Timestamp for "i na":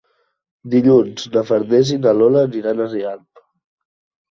1.97-2.15